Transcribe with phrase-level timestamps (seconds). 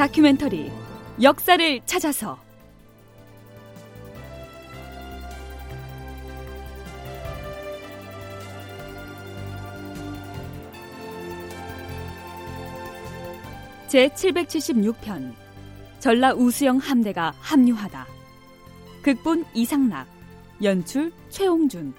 [0.00, 0.72] 다큐멘터리
[1.20, 2.38] 역사를 찾아서.
[13.88, 15.34] 제 776편
[15.98, 18.06] 전라 우수영 함대가 합류하다.
[19.02, 20.06] 극본 이상락
[20.62, 21.92] 연출 최홍준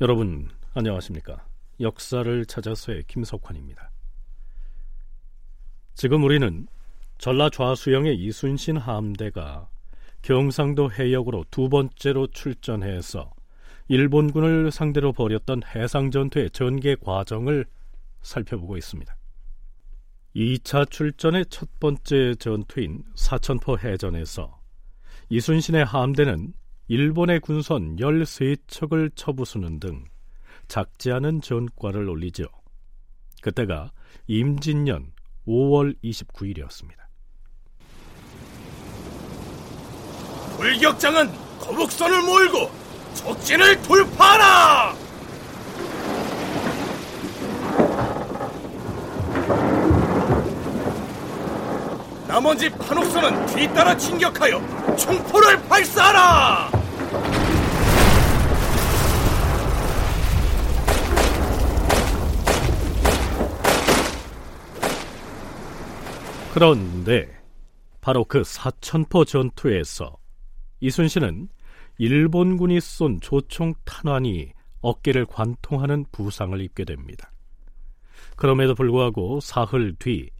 [0.00, 1.44] 여러분 안녕하십니까?
[1.80, 3.90] 역사를 찾아서의 김석환입니다.
[5.94, 6.68] 지금 우리는
[7.18, 9.68] 전라 좌수영의 이순신 함대가
[10.22, 13.32] 경상도 해역으로 두 번째로 출전해서
[13.88, 17.66] 일본군을 상대로 벌였던 해상 전투의 전개 과정을
[18.22, 19.16] 살펴보고 있습니다.
[20.36, 24.60] 2차 출전의 첫 번째 전투인 사천포 해전에서
[25.28, 26.52] 이순신의 함대는
[26.90, 30.04] 일본의 군선 13척을 쳐부수는 등
[30.68, 32.44] 작지 않은 전과를 올리죠.
[33.42, 33.92] 그때가
[34.26, 35.12] 임진년
[35.46, 36.96] 5월 29일이었습니다.
[40.56, 41.30] 불격장은
[41.60, 42.70] 거북선을 몰고
[43.14, 44.96] 적진을 돌파하라!
[52.26, 56.77] 나머지 판옥선은 뒤따라 진격하여 총포를 발사하라!
[66.58, 67.28] 그런데
[68.00, 70.16] 바로 그 사천포 전투에서
[70.80, 71.48] 이순신은
[71.98, 77.30] 일본군이 쏜 조총 탄환이 어깨를 관통하는 부상을 입게 됩니다.
[78.34, 80.30] 그럼에도 불구하고 사흘 뒤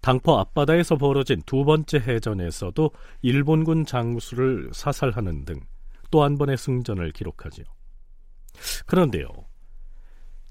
[0.00, 2.90] 당포 앞바다에서 벌어진 두 번째 해전에서도
[3.22, 5.60] 일본군 장수를 사살하는 등
[6.14, 7.64] 또 한 번의 승전을 기록하지요.
[8.86, 9.26] 그런데요,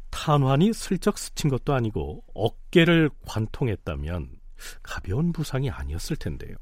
[0.09, 4.41] 탄환이 슬쩍 스친 것도 아니고 어깨를 관통했다면
[4.81, 6.57] 가벼운 부상이 아니었을 텐데요.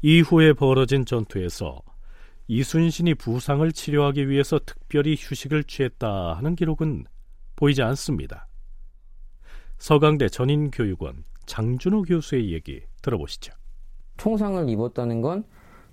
[0.00, 1.82] 이후에 벌어진 전투에서
[2.46, 7.04] 이순신이 부상을 치료하기 위해서 특별히 휴식을 취했다 하는 기록은
[7.56, 8.46] 보이지 않습니다.
[9.78, 13.52] 서강대 전인교육원 장준호 교수의 얘기 들어보시죠.
[14.18, 15.42] 총상을 입었다는 건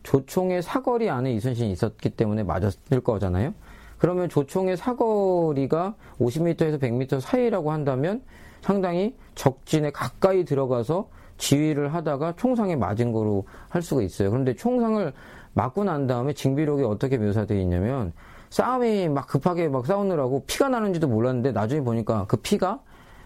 [0.06, 3.54] 조총의 사거리 안에 이순신이 있었기 때문에 맞았을 거잖아요.
[3.98, 8.22] 그러면 조총의 사거리가 50m에서 100m 사이라고 한다면
[8.62, 14.30] 상당히 적진에 가까이 들어가서 지휘를 하다가 총상에 맞은 거로 할 수가 있어요.
[14.30, 15.12] 그런데 총상을
[15.54, 18.14] 맞고 난 다음에 징비록이 어떻게 묘사되어 있냐면
[18.50, 22.80] 싸움이 막 급하게 막 싸우느라고 피가 나는지도 몰랐는데 나중에 보니까 그 피가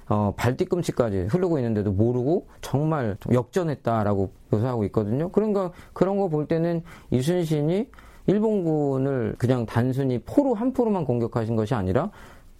[0.09, 5.29] 어, 발 뒤꿈치까지 흐르고 있는데도 모르고 정말 역전했다라고 묘사하고 있거든요.
[5.31, 7.87] 그런가 그런 거 볼 때는 이순신이
[8.27, 12.11] 일본군을 그냥 단순히 포로 한 포로만 공격하신 것이 아니라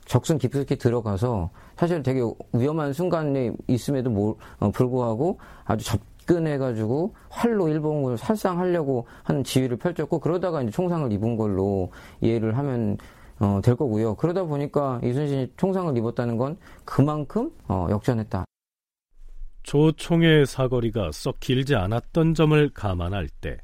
[0.05, 2.21] 적승 깊숙이 들어가서 사실 되게
[2.53, 10.71] 위험한 순간에 있음에도 어, 불구하고 아주 접근해가지고 활로 일본군을 살상하려고 하는 지휘를 펼쳤고 그러다가 이제
[10.71, 12.97] 총상을 입은 걸로 이해를 하면
[13.39, 14.15] 어, 될 거고요.
[14.15, 18.45] 그러다 보니까 이순신이 총상을 입었다는 건 그만큼 어, 역전했다.
[19.63, 23.57] 조총의 사거리가 썩 길지 않았던 점을 감안할 때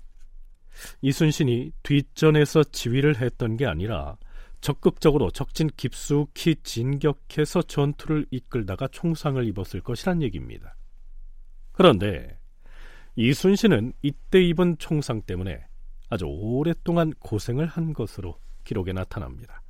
[1.02, 4.18] 이순신이 뒷전에서 지휘를 했던 게 아니라
[4.62, 10.76] 적극적으로 적진 깊숙이 진격해서 전투를 이끌다가 총상을 입었을 것이란 얘기입니다.
[11.72, 12.40] 그런데
[13.16, 15.66] 이순신은 이때 입은 총상 때문에
[16.10, 19.62] 아주 오랫동안 고생을 한 것으로 기록에 나타납니다.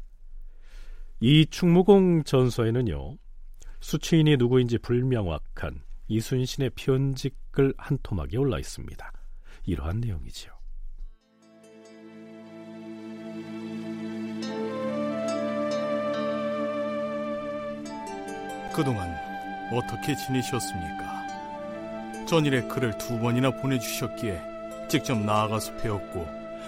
[1.21, 3.17] 이 충무공 전서에는요,
[3.79, 9.11] 수취인이 누구인지 불명확한 이순신의 편직글 한 토막이 올라 있습니다.
[9.65, 10.51] 이러한 내용이지요.
[18.75, 19.15] 그동안
[19.71, 21.25] 어떻게 지내셨습니까?
[22.27, 26.27] 전일에 글을 두 번이나 보내주셨기에 직접 나아가서 배웠고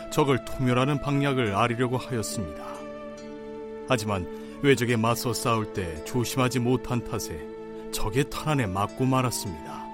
[0.09, 2.66] 적을 토멸하는 방략을 아리려고 하였습니다.
[3.87, 4.27] 하지만
[4.61, 7.39] 외적에 맞서 싸울 때 조심하지 못한 탓에
[7.91, 9.85] 적의 탄환에 맞고 말았습니다.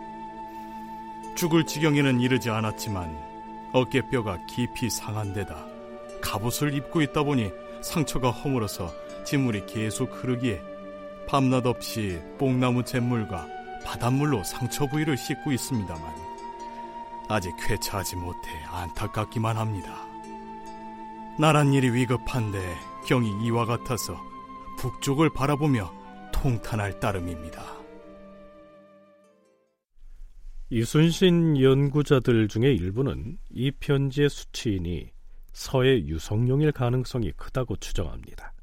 [1.36, 3.16] 죽을 지경에는 이르지 않았지만
[3.74, 5.66] 어깨뼈가 깊이 상한 데다
[6.22, 7.51] 갑옷을 입고 있다 보니
[7.81, 8.92] 상처가 허물어서
[9.25, 10.62] 진물이 계속 흐르기에
[11.28, 13.48] 밤낮 없이 뽕나무 잿물과
[13.84, 16.13] 바닷물로 상처 부위를 씻고 있습니다만
[17.30, 20.12] 아직 쾌차하지 못해 안타깝기만 합니다.
[21.39, 22.59] 나란 일이 위급한데
[23.07, 24.21] 경이 이와 같아서
[24.77, 25.91] 북쪽을 바라보며
[26.31, 27.63] 통탄할 따름입니다.
[30.69, 35.12] 이순신 연구자들 중에 일부는 이 편지의 수취인이
[35.53, 38.53] 서해 유성룡일 가능성이 크다고 추정합니다.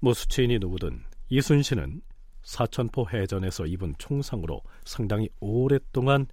[0.00, 2.02] 뭐 수취인이 누구든 이순신은
[2.44, 6.26] 사천포 해전에서 입은 총상으로 상당히 오랫동안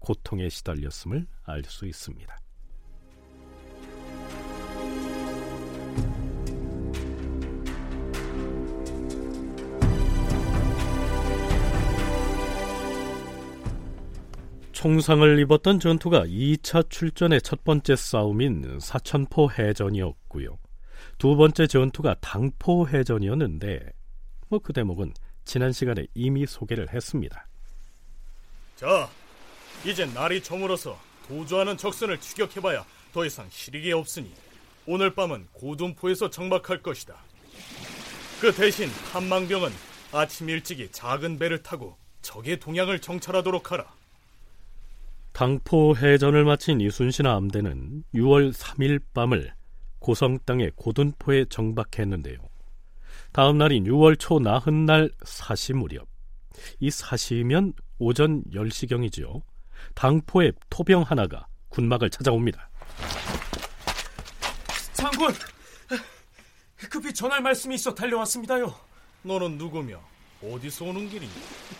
[0.00, 2.43] 고통에 시달렸음을 알 수 있습니다.
[14.84, 20.58] 총상을 입었던 전투가 2차 출전의 첫 번째 싸움인 사천포 해전이었고요.
[21.16, 23.80] 두 번째 전투가 당포 해전이었는데
[24.50, 25.14] 뭐 그 대목은
[25.46, 27.48] 지난 시간에 이미 소개를 했습니다.
[28.76, 29.08] 자,
[29.86, 32.84] 이제 날이 저물어서 도주하는 적선을 추격해봐야
[33.14, 34.34] 더 이상 실익이 없으니
[34.84, 37.16] 오늘 밤은 고둔포에서 정박할 것이다.
[38.38, 39.70] 그 대신 한망병은
[40.12, 44.03] 아침 일찍이 작은 배를 타고 적의 동향을 정찰하도록 하라.
[45.34, 49.52] 당포 해전을 마친 이순신 함대는 6월 3일 밤을
[49.98, 52.38] 고성 땅의 고둔포에 정박했는데요.
[53.32, 56.06] 다음 날인 6월 초 나흔 날 사시 무렵
[56.78, 59.42] 이 사시면 오전 10시경이지요.
[59.96, 62.70] 당포의 토병 하나가 군막을 찾아옵니다.
[64.92, 65.34] 장군!
[66.88, 68.72] 급히 전할 말씀이 있어 달려왔습니다요.
[69.22, 70.00] 너는 누구며
[70.44, 71.32] 어디서 오는 길이니?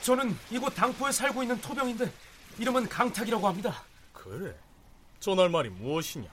[0.03, 2.11] 저는 이곳 당포에 살고 있는 토병인데
[2.59, 3.83] 이름은 강탁이라고 합니다.
[4.12, 4.55] 그래.
[5.21, 6.29] 전할 말이 무엇이냐?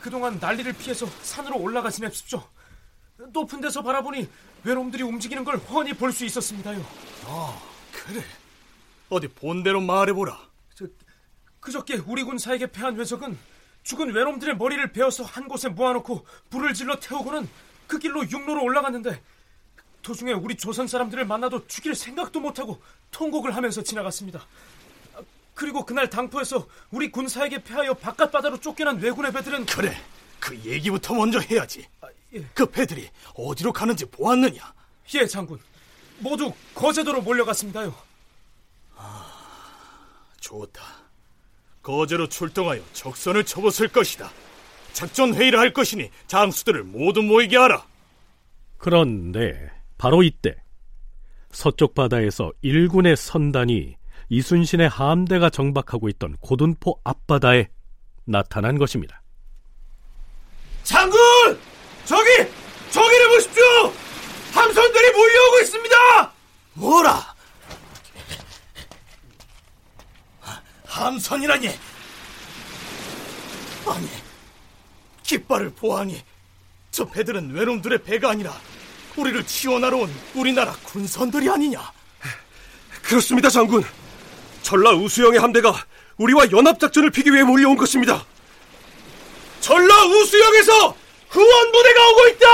[0.00, 2.42] 그동안 난리를 피해서 산으로 올라가 지냅십시오.
[3.32, 4.28] 높은 데서 바라보니
[4.64, 6.84] 외놈들이 움직이는 걸 훤히 볼 수 있었습니다요.
[7.26, 7.60] 아,
[7.92, 8.24] 그래.
[9.08, 10.38] 어디 본대로 말해보라.
[10.74, 10.86] 저,
[11.60, 13.38] 그저께 우리 군사에게 패한 외적은
[13.84, 17.48] 죽은 외놈들의 머리를 베어서 한 곳에 모아놓고 불을 질러 태우고는
[17.86, 19.22] 그 길로 육로로 올라갔는데
[20.02, 22.82] 도중에 우리 조선 사람들을 만나도 죽일 생각도 못하고
[23.12, 24.44] 통곡을 하면서 지나갔습니다.
[25.54, 29.96] 그리고 그날 당포에서 우리 군사에게 패하여 바깥바다로 쫓겨난 왜군의 배들은 그래.
[30.40, 31.86] 그 얘기부터 먼저 해야지.
[32.00, 32.44] 아, 예.
[32.54, 34.74] 그 배들이 어디로 가는지 보았느냐?
[35.14, 35.58] 예, 장군.
[36.18, 37.94] 모두 거제도로 몰려갔습니다요.
[38.96, 39.26] 아,
[40.40, 40.82] 좋다.
[41.82, 44.30] 거제로 출동하여 적선을 쳐벗을 것이다.
[44.92, 47.84] 작전 회의를 할 것이니 장수들을 모두 모이게 하라.
[48.78, 50.56] 그런데 바로 이때
[51.50, 53.96] 서쪽 바다에서 일군의 선단이
[54.32, 57.68] 이순신의 함대가 정박하고 있던 고둔포 앞바다에
[58.24, 59.22] 나타난 것입니다.
[60.84, 61.18] 장군!
[62.06, 62.30] 저기!
[62.90, 63.64] 저기를 보십시오!
[64.54, 66.32] 함선들이 몰려오고 있습니다!
[66.72, 67.34] 뭐라?
[70.86, 71.68] 함선이라니?
[73.86, 74.08] 아니,
[75.24, 76.22] 깃발을 보아하니
[76.90, 78.54] 저 배들은 외놈들의 배가 아니라
[79.14, 81.92] 우리를 지원하러 온 우리나라 군선들이 아니냐?
[83.02, 83.84] 그렇습니다, 장군.
[84.62, 85.74] 전라 우수영의 함대가
[86.16, 88.24] 우리와 연합작전을 피기 위해 몰려온 것입니다.
[89.60, 90.96] 전라 우수영에서
[91.28, 92.46] 후원 부대가 오고 있다!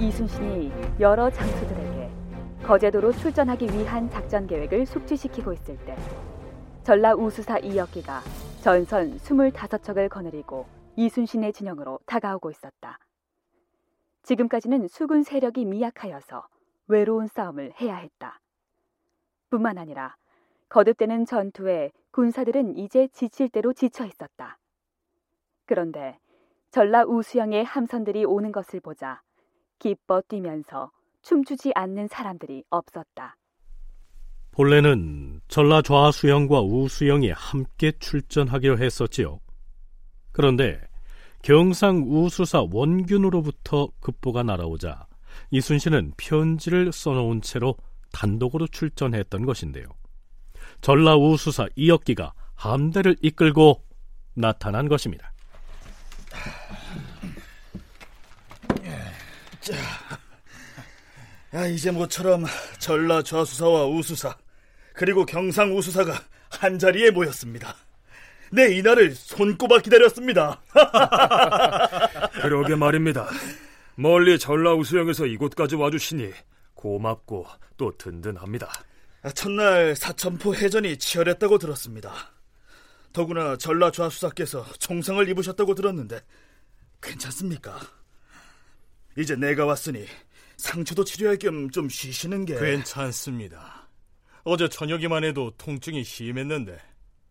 [0.00, 2.10] 이순신이 여러 장수들에게
[2.66, 5.96] 거제도로 출전하기 위한 작전 계획을 숙지시키고 있을 때
[6.84, 8.22] 전라 우수사 이혁기가
[8.62, 12.98] 전선 25척을 거느리고 이순신의 진영으로 다가오고 있었다.
[14.22, 16.46] 지금까지는 수군 세력이 미약하여서
[16.88, 18.40] 외로운 싸움을 해야 했다.
[19.48, 20.16] 뿐만 아니라
[20.68, 24.58] 거듭되는 전투에 군사들은 이제 지칠 대로 지쳐 있었다.
[25.66, 26.18] 그런데
[26.70, 29.22] 전라 우수영의 함선들이 오는 것을 보자
[29.78, 30.90] 기뻐 뛰면서
[31.22, 33.36] 춤추지 않는 사람들이 없었다.
[34.52, 39.40] 본래는 전라 좌수영과 우수영이 함께 출전하기로 했었지요.
[40.32, 40.80] 그런데
[41.42, 45.06] 경상 우 수사 원균으로부터 급보가 날아오자
[45.50, 47.76] 이순신은 편지를 써놓은 채로
[48.12, 49.86] 단독으로 출전했던 것인데요.
[50.80, 53.82] 전라 우 수사 이역기가 함대를 이끌고
[54.34, 55.32] 나타난 것입니다.
[59.60, 59.74] 자,
[61.54, 62.44] 야, 이제 모처럼
[62.78, 64.36] 전라 좌수사와 우수사
[64.94, 66.14] 그리고 경상 우수사가
[66.50, 67.76] 한 자리에 모였습니다.
[68.50, 70.60] 네, 이날을 손꼽아 기다렸습니다.
[72.42, 73.28] 그러게 말입니다.
[73.94, 76.32] 멀리 전라 우 수영에서 이곳까지 와주시니
[76.74, 78.70] 고맙고 또 든든합니다.
[79.34, 82.12] 첫날 사천포 해전이 치열했다고 들었습니다.
[83.12, 86.20] 더구나 전라 좌수사께서 총상을 입으셨다고 들었는데
[87.02, 87.78] 괜찮습니까?
[89.18, 90.06] 이제 내가 왔으니
[90.56, 93.88] 상처도 치료할 겸 좀 쉬시는 게 괜찮습니다.
[94.44, 96.78] 어제 저녁이만 해도 통증이 심했는데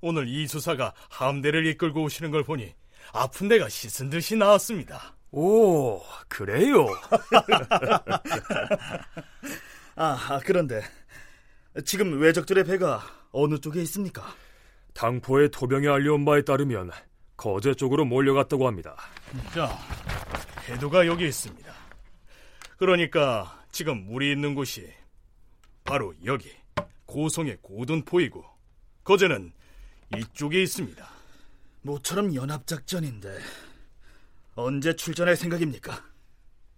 [0.01, 2.73] 오늘 이 수사가 함대를 이끌고 오시는 걸 보니
[3.13, 5.15] 아픈 데가 씻은 듯이 나았습니다.
[5.31, 6.87] 오, 그래요?
[9.95, 10.81] 아, 아, 그런데
[11.85, 14.23] 지금 외적들의 배가 어느 쪽에 있습니까?
[14.93, 16.91] 당포의 토병이 알려온 바에 따르면
[17.37, 18.95] 거제 쪽으로 몰려갔다고 합니다.
[19.53, 19.77] 자,
[20.67, 21.71] 해도가 여기 있습니다.
[22.77, 24.91] 그러니까 지금 물이 있는 곳이
[25.83, 26.51] 바로 여기
[27.05, 28.43] 고성의 고둔포이고
[29.03, 29.51] 거제는
[30.17, 31.07] 이쪽에 있습니다.
[31.81, 33.39] 모처럼 연합작전인데
[34.55, 36.03] 언제 출전할 생각입니까?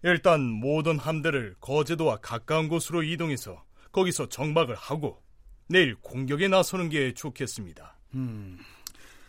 [0.04, 5.22] 일단 모든 함대를 거제도와 가까운 곳으로 이동해서 거기서 정박을 하고
[5.68, 7.98] 내일 공격에 나서는 게 좋겠습니다.
[8.16, 8.60] 음,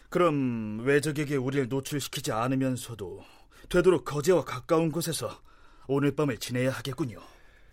[0.09, 3.25] 그럼 외적에게 우리를 노출시키지 않으면서도
[3.69, 5.41] 되도록 거제와 가까운 곳에서
[5.87, 7.21] 오늘 밤을 지내야 하겠군요.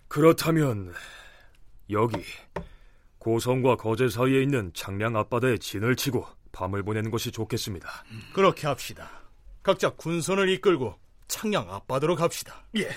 [0.07, 0.93] 그렇다면
[1.89, 2.23] 여기
[3.19, 7.87] 고성과 거제 사이에 있는 장량 앞바다에 진을 치고 밤을 보내는 것이 좋겠습니다.
[8.33, 9.09] 그렇게 합시다.
[9.61, 10.95] 각자 군선을 이끌고
[11.27, 12.63] 창양 앞바다로 갑시다.
[12.77, 12.89] 예.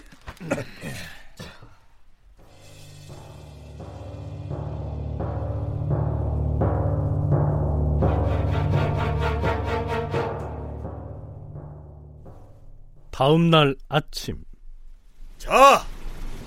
[13.10, 14.42] 다음 날 아침
[15.36, 15.84] 자,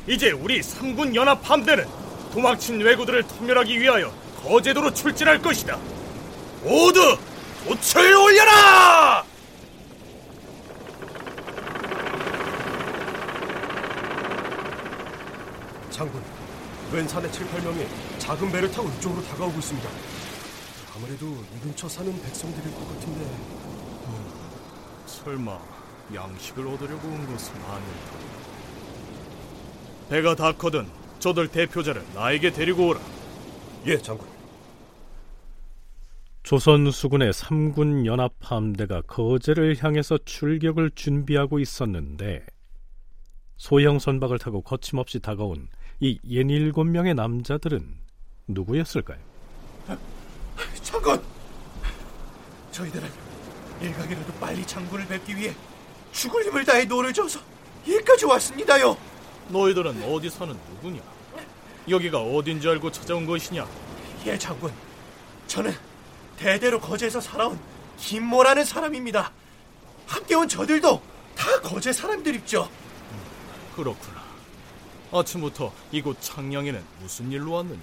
[0.07, 2.04] 이제 우리 삼군 연합 함대는
[2.35, 4.11] 도망친 왜구들을 토멸하기 위하여
[4.43, 5.79] 거제도로 출진할 것이다.
[6.61, 7.17] 모두
[7.65, 9.23] 도철 올려라!
[15.89, 16.21] 장군,
[16.91, 17.87] 왼 산의 7, 8명이
[18.19, 19.89] 작은 배를 타고 이쪽으로 다가오고 있습니다.
[20.93, 23.25] 아무래도 이 근처 사는 백성들일 것 같은데
[25.07, 25.57] 설마
[26.13, 28.17] 양식을 얻으려고 온 것은 아닐까?
[30.09, 32.99] 배가 닿거든 저들 대표자를 나에게 데리고 오라.
[33.87, 34.27] 예, 장군.
[36.43, 42.45] 조선 수군의 삼군 연합 함대가 거제를 향해서 출격을 준비하고 있었는데
[43.57, 45.67] 소형 선박을 타고 거침없이 다가온
[45.99, 47.83] 이 예닐곱 명의 남자들은
[48.47, 49.17] 누구였을까요?
[50.83, 51.19] 장군!
[52.71, 53.09] 저희들은
[53.81, 55.55] 일각이라도 빨리 장군을 뵙기 위해
[56.11, 57.39] 죽을 힘을 다해 노를 져서
[57.87, 59.14] 여기까지 왔습니다요.
[59.49, 61.01] 너희들은 어디 사는 누구냐?
[61.87, 63.67] 여기가 어딘지 알고 찾아온 것이냐?
[64.25, 64.71] 예, 장군.
[65.47, 65.73] 저는
[66.37, 67.59] 대대로 거제에서 살아온
[67.97, 69.31] 김모라는 사람입니다.
[70.07, 71.01] 함께 온 저들도
[71.35, 72.69] 다 거제 사람들입죠.
[73.75, 74.23] 그렇구나.
[75.11, 77.79] 아침부터 이곳 창량에는 무슨 일로 왔느냐?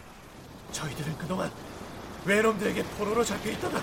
[0.72, 1.50] 저희들은 그동안
[2.24, 3.82] 외놈들에게 포로로 잡혀 있다가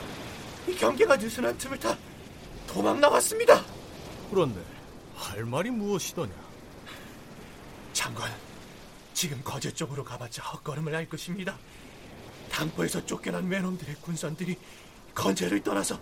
[0.68, 1.98] 이 경계가 느슨한 틈을 타
[2.68, 3.64] 도망 나왔습니다.
[4.30, 4.62] 그런데
[5.16, 6.49] 할 말이 무엇이더냐?
[8.00, 8.24] 장군,
[9.14, 11.58] 지금 거제 쪽으로 가봤자 헛걸음을 할 것입니다.
[12.50, 14.58] 당포에서 쫓겨난 외놈들의 군선들이
[15.14, 16.00] 건제를 떠나서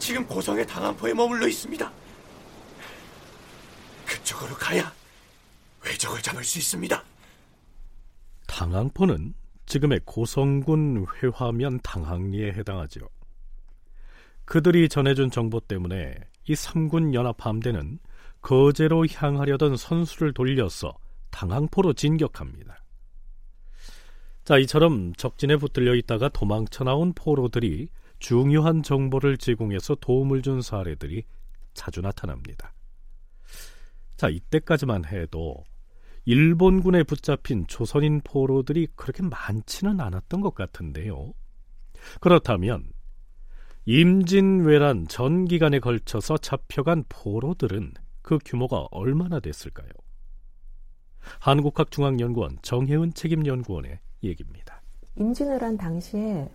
[0.00, 1.92] 지금 고성의 당안포에 머물러 있습니다.
[4.04, 4.92] 그쪽으로 가야
[5.86, 7.04] 외적을 잡을 수 있습니다.
[8.48, 9.34] 당항포는
[9.66, 13.08] 지금의 고성군 회화면 당항리에 해당하죠.
[14.44, 16.16] 그들이 전해준 정보 때문에
[16.48, 18.00] 이 삼군 연합 함대는
[18.40, 20.98] 거제로 향하려던 선수를 돌려서
[21.32, 22.76] 당항포로 진격합니다.
[24.44, 27.88] 자, 이처럼 적진에 붙들려 있다가 도망쳐 나온 포로들이
[28.20, 31.24] 중요한 정보를 제공해서 도움을 준 사례들이
[31.74, 32.72] 자주 나타납니다.
[34.16, 35.64] 자, 이때까지만 해도
[36.24, 41.32] 일본군에 붙잡힌 조선인 포로들이 그렇게 많지는 않았던 것 같은데요.
[42.20, 42.92] 그렇다면
[43.84, 49.88] 임진왜란 전 기간에 걸쳐서 잡혀간 포로들은 그 규모가 얼마나 됐을까요?
[51.40, 54.80] 한국학중앙연구원 정혜은 책임연구원의 얘기입니다.
[55.16, 56.48] 임진왜란 당시에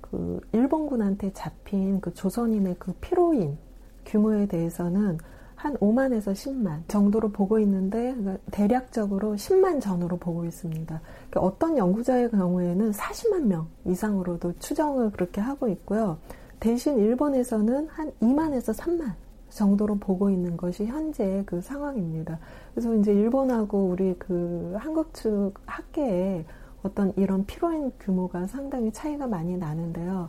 [0.00, 3.58] 그 일본군한테 잡힌 그 조선인의 그 피로인
[4.04, 5.18] 규모에 대해서는
[5.56, 11.00] 한 5만에서 10만 정도로 보고 있는데 그러니까 대략적으로 10만 전으로 보고 있습니다.
[11.30, 16.18] 그러니까 어떤 연구자의 경우에는 40만 명 이상으로도 추정을 그렇게 하고 있고요.
[16.60, 19.14] 대신 일본에서는 한 2만에서 3만
[19.54, 22.38] 정도로 보고 있는 것이 현재 그 상황입니다.
[22.74, 26.44] 그래서 이제 일본하고 우리 그 한국 측 학계에
[26.82, 30.28] 어떤 이런 피로인 규모가 상당히 차이가 많이 나는데요.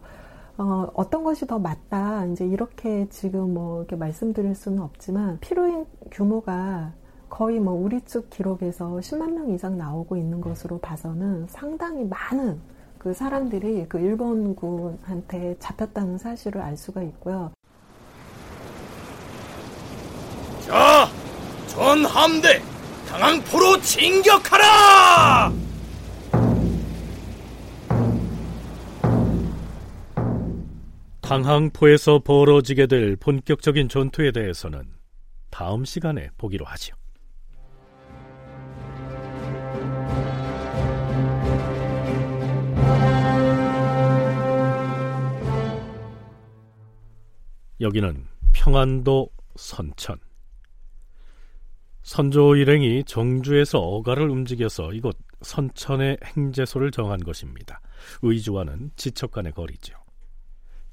[0.58, 6.94] 어, 어떤 것이 더 맞다, 이제 이렇게 지금 뭐 이렇게 말씀드릴 수는 없지만, 피로인 규모가
[7.28, 12.62] 거의 뭐 우리 쪽 기록에서 10만 명 이상 나오고 있는 것으로 봐서는 상당히 많은
[12.98, 17.52] 그 사람들이 그 일본군한테 잡혔다는 사실을 알 수가 있고요.
[20.66, 21.08] 자,
[21.68, 22.60] 전 함대
[23.08, 25.54] 당항포로 진격하라!
[31.22, 34.84] 당항포에서 벌어지게 될 본격적인 전투에 대해서는
[35.52, 36.96] 다음 시간에 보기로 하지요.
[47.82, 50.25] 여기는 평안도 선천.
[52.06, 57.82] 선조 일행이 정주에서 어가를 움직여서 이곳 선천의 행제소를 정한 것입니다.
[58.22, 59.96] 의주와는 지척 간의 거리죠.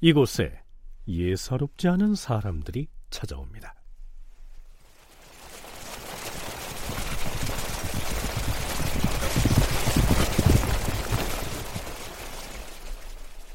[0.01, 0.59] 이곳에
[1.07, 3.75] 예사롭지 않은 사람들이 찾아옵니다.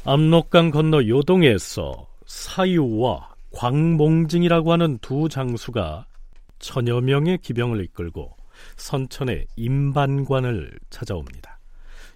[0.04, 6.06] 압록강 건너 요동에서 사유와 광몽징이라고 하는 두 장수가
[6.58, 8.36] 천여 명의 기병을 이끌고
[8.76, 11.58] 선천의 임반관을 찾아옵니다.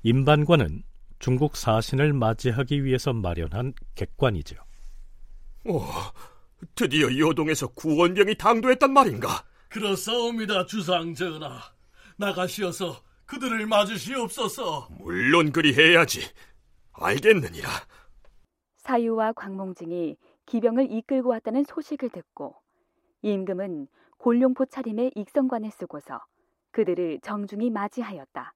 [0.03, 0.83] 임반관은
[1.19, 4.57] 중국 사신을 맞이하기 위해서 마련한 객관이죠.
[5.67, 5.85] 오,
[6.75, 9.45] 드디어 요동에서 구원병이 당도했단 말인가?
[9.69, 11.61] 그렇사옵니다, 주상 전하.
[12.17, 14.89] 나가시어서 그들을 맞으시옵소서.
[14.99, 16.21] 물론 그리 해야지.
[16.93, 17.69] 알겠느니라.
[18.79, 22.57] 사유와 광몽징이 기병을 이끌고 왔다는 소식을 듣고
[23.23, 23.87] 임금은
[24.23, 26.25] 골룡포 차림의 익성관에 쓰고서
[26.71, 28.55] 그들을 정중히 맞이하였다.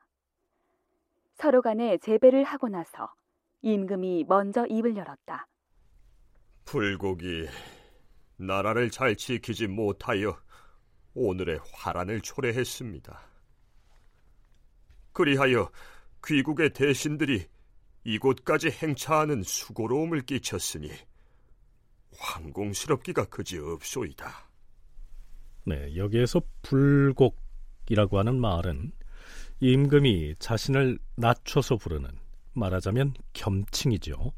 [1.35, 3.12] 서로 간에 재배를 하고 나서
[3.62, 5.49] 임금이 먼저 입을 열었다.
[6.66, 7.49] 불곡이
[8.37, 10.40] 나라를 잘 지키지 못하여
[11.14, 13.20] 오늘의 화란을 초래했습니다.
[15.12, 15.68] 그리하여
[16.25, 17.44] 귀국의 대신들이
[18.04, 20.92] 이곳까지 행차하는 수고로움을 끼쳤으니
[22.16, 24.45] 황공스럽기가 그지 없소이다.
[25.66, 28.92] 네, 여기에서 불곡이라고 하는 말은
[29.58, 32.08] 임금이 자신을 낮춰서 부르는
[32.52, 34.32] 말하자면 겸칭이죠.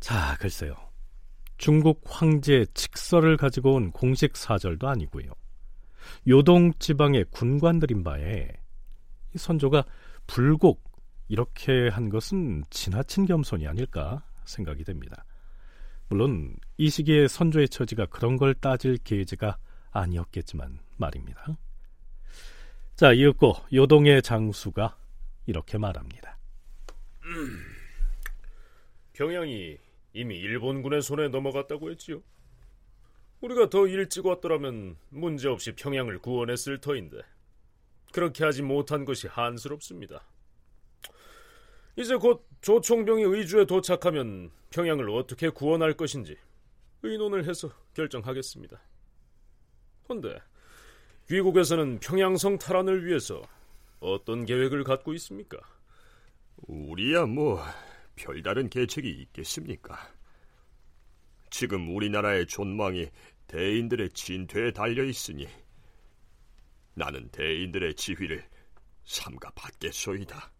[0.00, 0.74] 자, 글쎄요.
[1.56, 5.30] 중국 황제의 칙서를 가지고 온 공식 사절도 아니고요.
[6.28, 8.48] 요동 지방의 군관들인 바에
[9.34, 9.84] 이 선조가
[10.26, 10.82] 불곡
[11.28, 15.24] 이렇게 한 것은 지나친 겸손이 아닐까 생각이 됩니다.
[16.08, 19.58] 물론 이 시기에 선조의 처지가 그런 걸 따질 계제가
[19.96, 21.56] 아니었겠지만 말입니다.
[22.94, 24.96] 자, 이윽고 요동의 장수가
[25.46, 26.38] 이렇게 말합니다.
[27.24, 27.58] 음,
[29.12, 29.78] 평양이
[30.12, 32.22] 이미 일본군의 손에 넘어갔다고 했지요.
[33.40, 37.18] 우리가 더 일찍 왔더라면 문제없이 평양을 구원했을 터인데
[38.12, 40.22] 그렇게 하지 못한 것이 한스럽습니다.
[41.96, 46.36] 이제 곧 조총병이 의주에 도착하면 평양을 어떻게 구원할 것인지
[47.02, 48.80] 의논을 해서 결정하겠습니다.
[50.08, 50.40] 헌데
[51.28, 53.42] 귀국에서는 평양성 탈환을 위해서
[54.00, 55.58] 어떤 계획을 갖고 있습니까?
[56.68, 57.60] 우리야 뭐
[58.14, 59.98] 별다른 계책이 있겠습니까?
[61.50, 63.08] 지금 우리나라의 존망이
[63.48, 65.48] 대인들의 진퇴에 달려 있으니
[66.94, 68.44] 나는 대인들의 지휘를
[69.04, 70.52] 삼가 받겠소이다.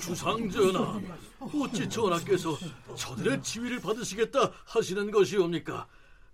[0.00, 1.00] 주상전하,
[1.40, 2.56] 어찌 전하께서
[2.94, 5.88] 저들의 지휘를 받으시겠다 하시는 것이옵니까?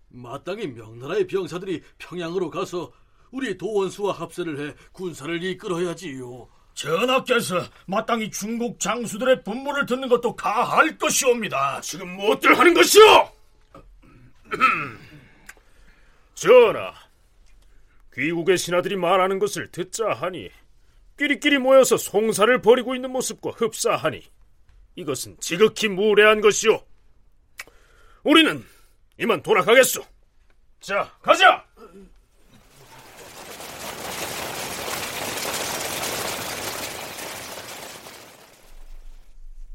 [0.09, 2.93] 마땅히 명나라의 병사들이 평양으로 가서
[3.31, 6.49] 우리 도원수와 합세를 해 군사를 이끌어야지요.
[6.75, 11.81] 전하께서 마땅히 중국 장수들의 분문을 듣는 것도 가할 것이옵니다.
[11.81, 13.31] 지금 무엇들 하는 것이오?
[16.35, 16.93] 전하,
[18.15, 20.51] 귀국의 신하들이 말하는 것을 듣자 하니
[21.19, 24.23] 끼리끼리 모여서 송사를 벌이고 있는 모습과 흡사하니
[24.97, 26.83] 이것은 지극히 무례한 것이오.
[28.23, 28.65] 우리는
[29.19, 30.05] 이만 돌아가겠소.
[30.81, 31.65] 자, 가자!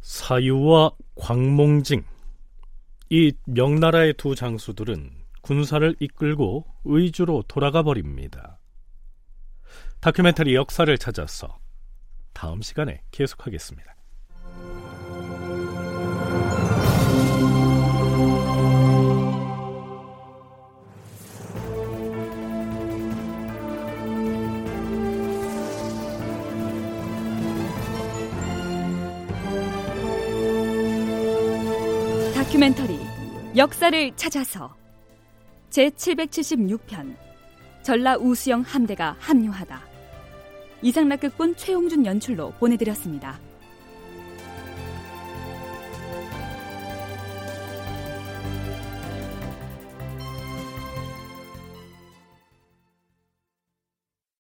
[0.01, 2.05] 사유와 광몽징
[3.09, 8.59] 이 명나라의 두 장수들은 군사를 이끌고 의주로 돌아가 버립니다.
[9.99, 11.59] 다큐멘터리 역사를 찾아서
[12.33, 13.95] 다음 시간에 계속하겠습니다.
[33.61, 34.75] 역사를 찾아서
[35.69, 37.15] 제 776편
[37.83, 39.79] 전라 우수영 함대가 합류하다
[40.81, 43.39] 이상락극본 최홍준 연출로 보내드렸습니다.